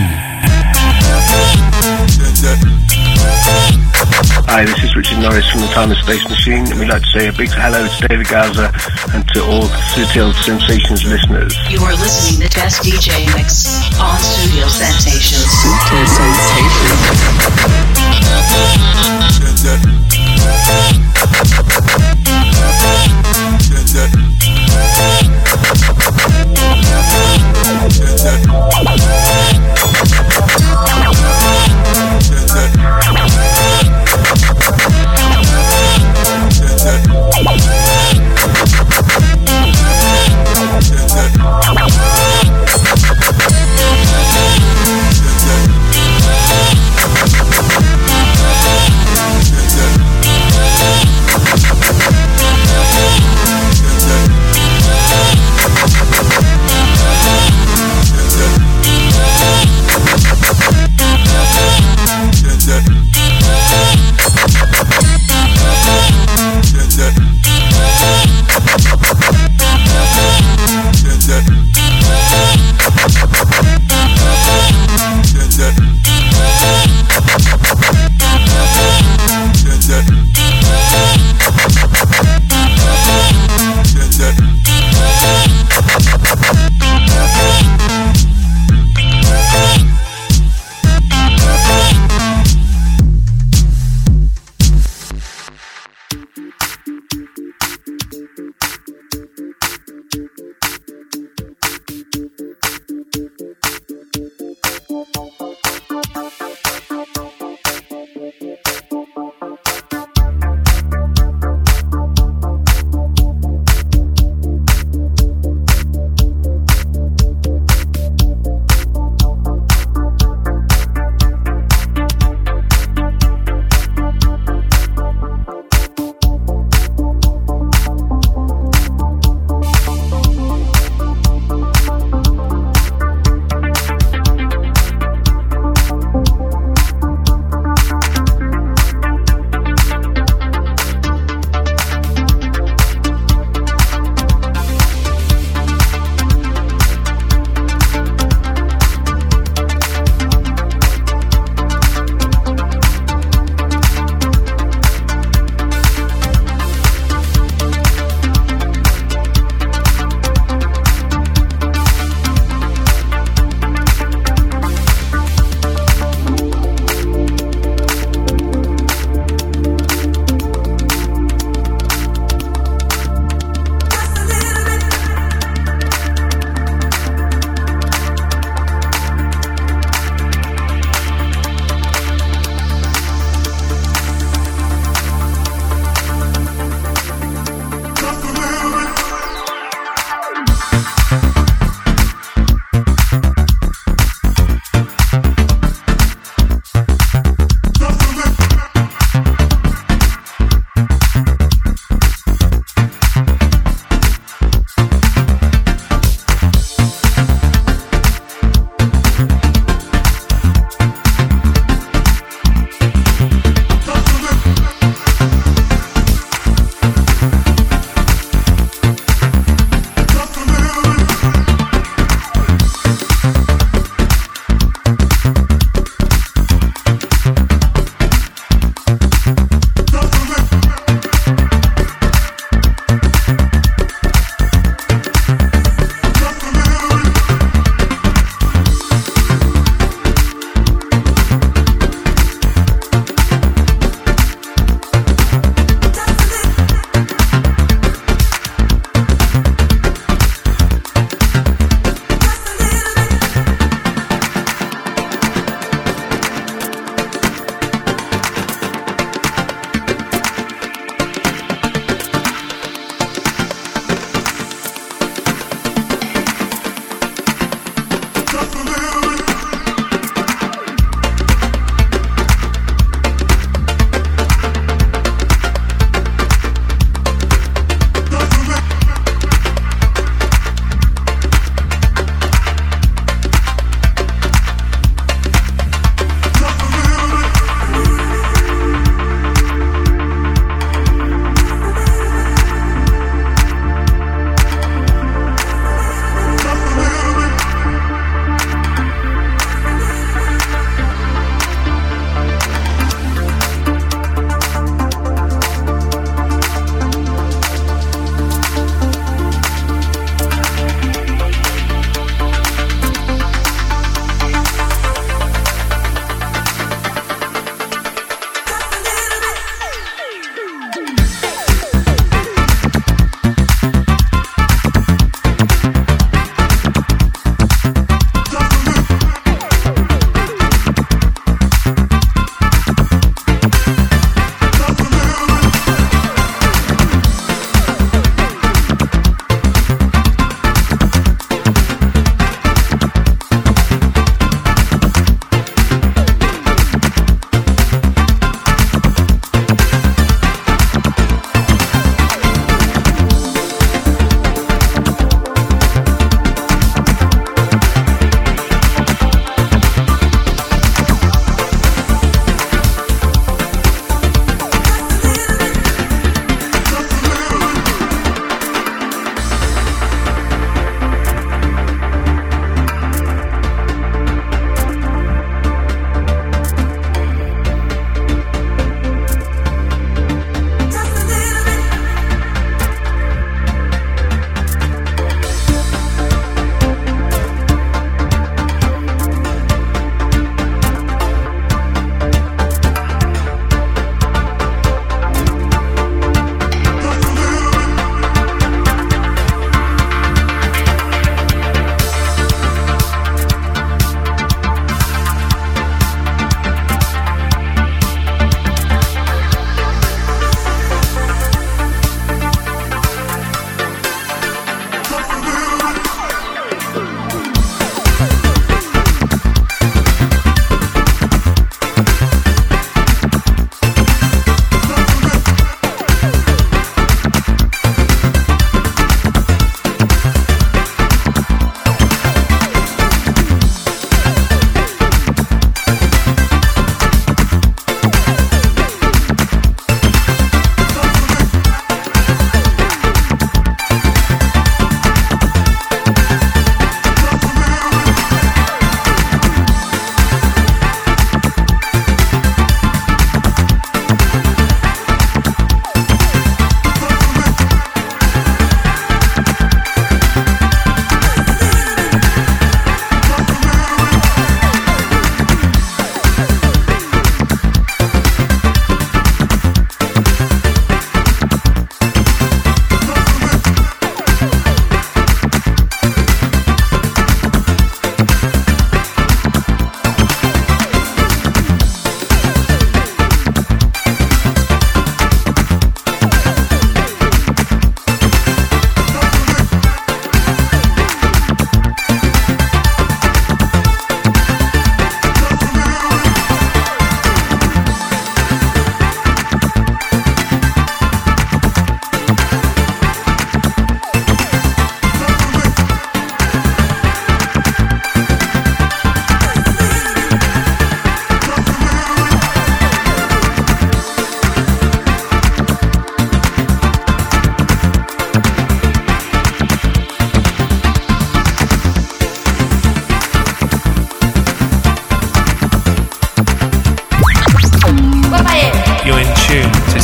[2.41, 2.57] set.
[4.49, 7.11] Hi, this is Richard Norris from the Time and Space Machine, and we'd like to
[7.13, 8.73] say a big hello to David Gaza
[9.13, 11.53] and to all Studio Sensations listeners.
[11.69, 13.69] You are listening to Best DJ Mix
[14.01, 15.45] on Studio Sensations.
[15.45, 17.11] Studio Sensations.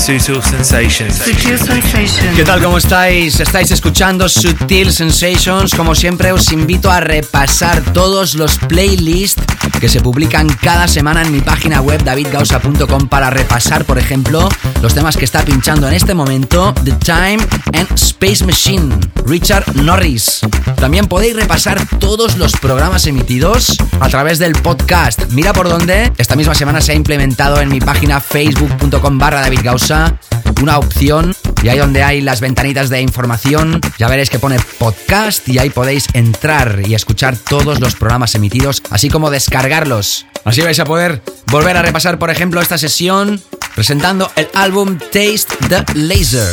[0.07, 1.17] Sutil Sensations.
[1.17, 2.35] Sutil Sensations.
[2.35, 2.63] ¿Qué tal?
[2.63, 3.39] ¿Cómo estáis?
[3.39, 5.75] Estáis escuchando Sutil Sensations.
[5.75, 9.43] Como siempre, os invito a repasar todos los playlists
[9.79, 14.49] que se publican cada semana en mi página web davidgausa.com para repasar, por ejemplo,
[14.81, 17.37] los temas que está pinchando en este momento The Time
[17.73, 20.41] and Space Machine, Richard Norris.
[20.77, 25.25] También podéis repasar todos los programas emitidos a través del podcast.
[25.29, 29.59] Mira por dónde esta misma semana se ha implementado en mi página facebook.com barra David
[29.63, 30.17] Gausa
[30.61, 35.47] una opción y ahí donde hay las ventanitas de información ya veréis que pone podcast
[35.49, 40.25] y ahí podéis entrar y escuchar todos los programas emitidos así como descargarlos.
[40.45, 41.21] Así vais a poder
[41.51, 43.41] volver a repasar por ejemplo esta sesión
[43.75, 46.47] presentando el álbum Taste the Laser.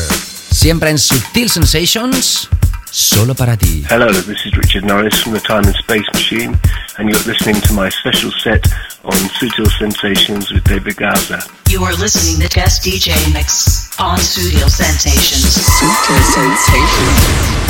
[0.51, 2.49] Siempre en Sutil Sensations
[2.95, 3.85] solo para ti.
[3.91, 6.57] Hello, this is Richard Norris from the Time and Space Machine,
[6.97, 8.65] and you're listening to my special set
[9.03, 11.43] on Sutil Sensations with David Gaza.
[11.69, 15.43] You are listening to Guest DJ Mix on Studio Sensations.
[15.43, 17.64] Sutil Sensations.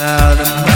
[0.00, 0.69] out of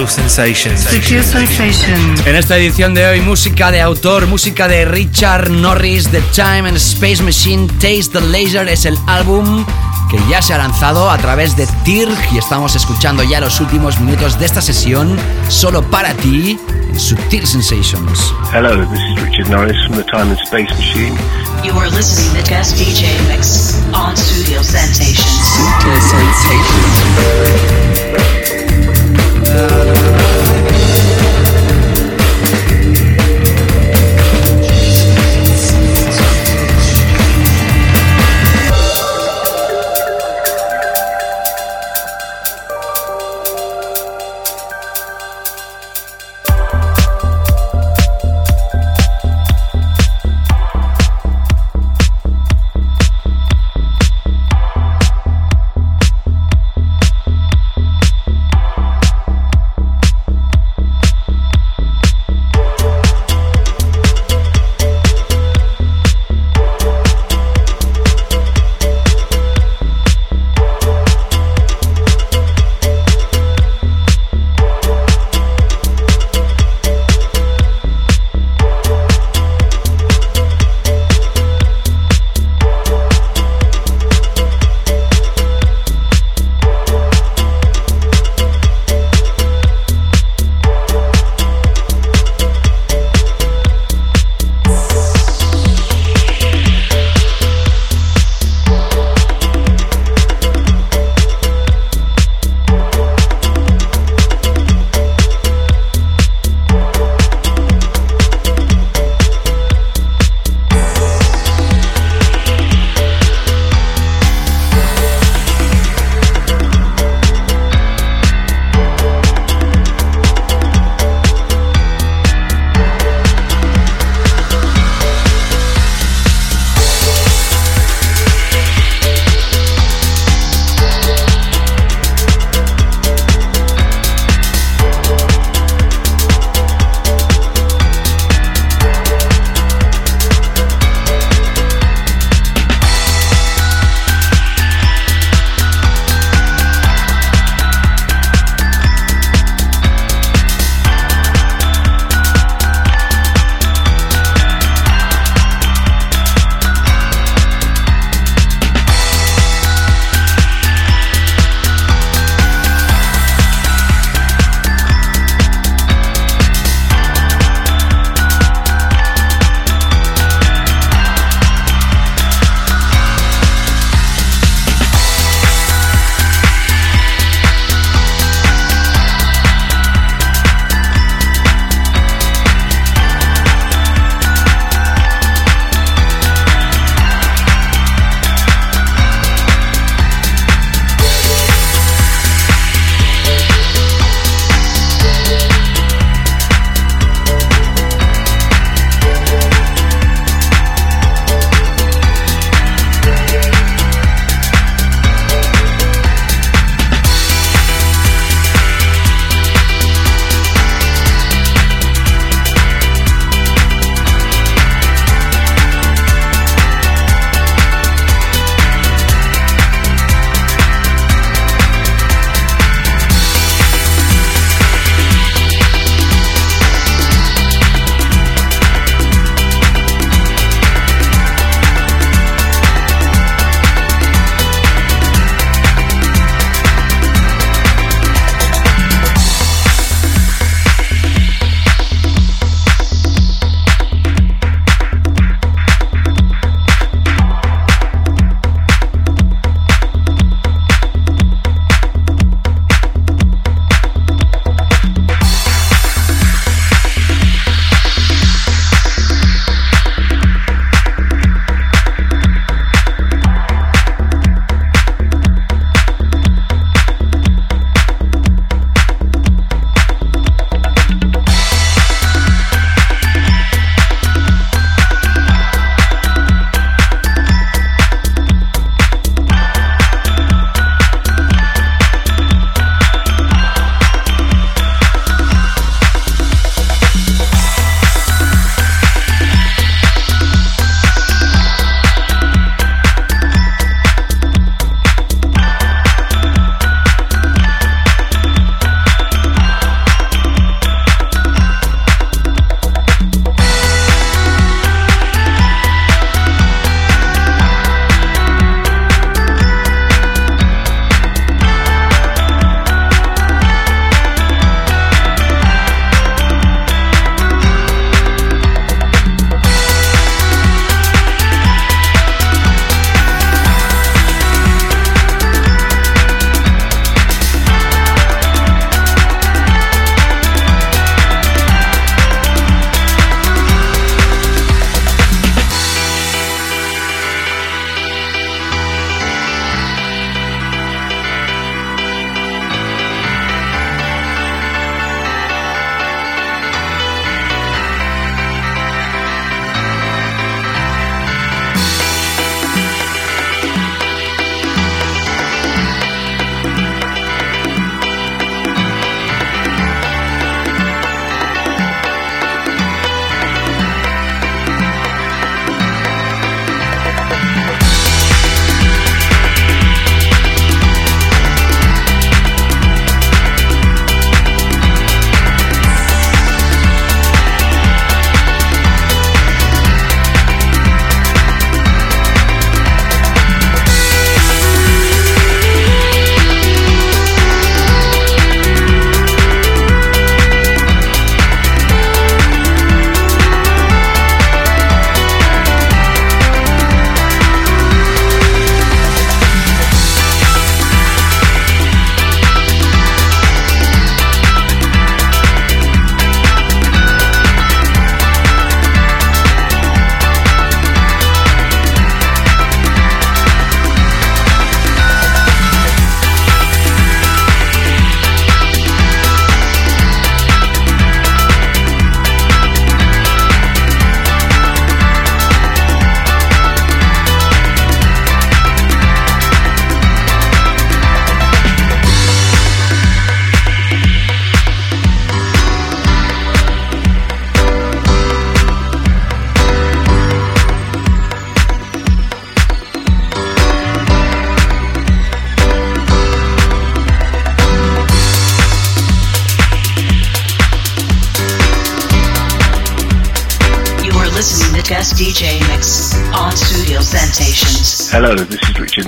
[0.00, 0.80] Sutil Sensations.
[0.80, 2.26] Sutil Sensations.
[2.26, 6.78] En esta edición de hoy, música de autor, música de Richard Norris, The Time and
[6.78, 9.66] Space Machine, Taste the Laser es el álbum
[10.10, 14.00] que ya se ha lanzado a través de TIRG y estamos escuchando ya los últimos
[14.00, 15.18] minutos de esta sesión
[15.48, 16.58] solo para ti
[16.88, 18.32] en Sutil Sensations.
[18.54, 21.14] Hello, this is Richard Norris from the Time and Space Machine.
[21.62, 25.58] You are listening to Guest DJ Mix on Studio Sensations.
[25.58, 28.09] Sutil Sensations.
[29.52, 30.49] Guest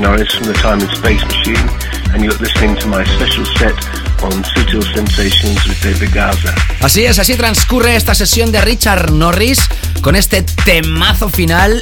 [0.02, 1.70] Norris from the Time and Space Machine,
[2.12, 3.72] and you're listening to my special set
[4.24, 6.52] on Sutil Sensations with David Gaza.
[6.80, 9.60] Así es, así transcurre esta sesión de Richard Norris
[10.00, 11.80] con este temazo final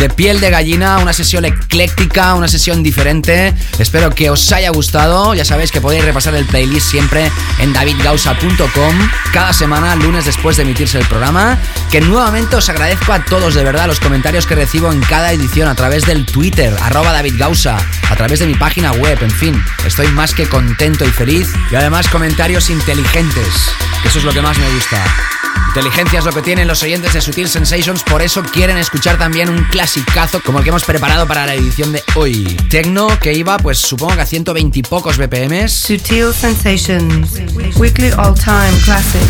[0.00, 3.54] de piel de gallina, una sesión ecléctica, una sesión diferente.
[3.78, 5.34] Espero que os haya gustado.
[5.34, 8.94] Ya sabéis que podéis repasar el playlist siempre en davidgausa.com
[9.30, 11.58] cada semana, lunes después de emitirse el programa.
[11.90, 15.68] Que nuevamente os agradezco a todos de verdad los comentarios que recibo en cada edición
[15.68, 17.76] a través del Twitter, arroba davidgausa,
[18.08, 19.62] a través de mi página web, en fin.
[19.84, 21.52] Estoy más que contento y feliz.
[21.70, 23.54] Y además comentarios inteligentes,
[24.00, 25.39] que eso es lo que más me gusta.
[25.70, 29.48] Inteligencia es lo que tienen los oyentes de Sutil Sensations, por eso quieren escuchar también
[29.48, 32.42] un clasicazo como el que hemos preparado para la edición de hoy.
[32.68, 35.70] Tecno que iba, pues supongo que a 120 y pocos BPMs.
[35.70, 37.30] Sutil Sensations,
[37.76, 39.22] Weekly All Time Classic.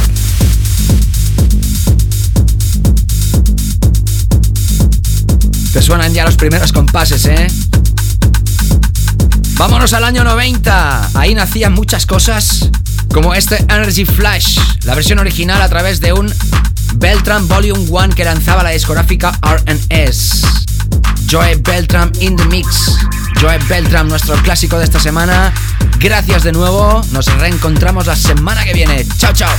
[5.74, 7.48] Te suenan ya los primeros compases, ¿eh?
[9.60, 11.10] Vámonos al año 90.
[11.12, 12.59] Ahí nacían muchas cosas,
[13.12, 16.32] como este Energy Flash, la versión original a través de un
[16.94, 20.42] Beltram Volume 1 que lanzaba la discográfica RS.
[21.30, 22.96] Joe Beltram in the Mix.
[23.40, 25.52] Joe Beltram, nuestro clásico de esta semana.
[25.98, 27.02] Gracias de nuevo.
[27.12, 29.06] Nos reencontramos la semana que viene.
[29.18, 29.50] Chao, chao.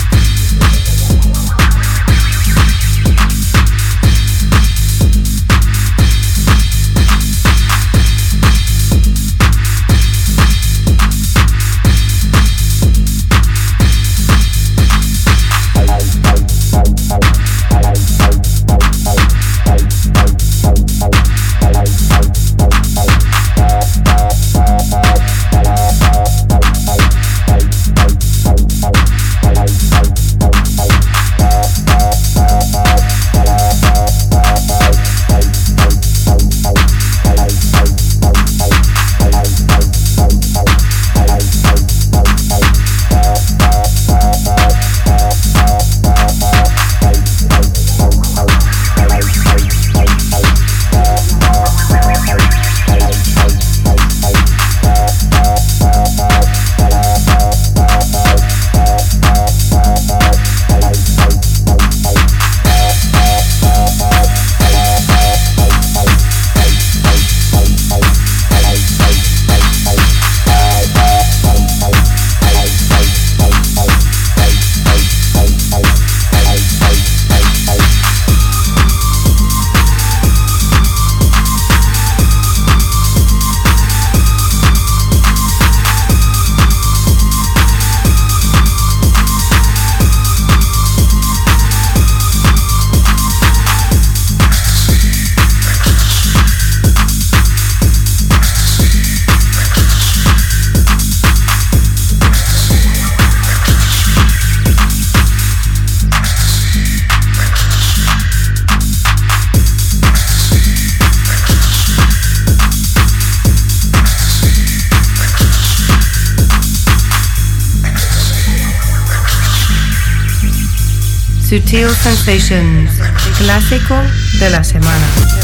[121.90, 122.92] Sensations,
[123.40, 123.96] clásico
[124.40, 125.41] de la semana.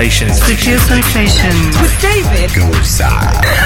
[0.00, 0.40] Sutil Sensations.
[0.40, 3.59] Sutil Sensations with David Gosa.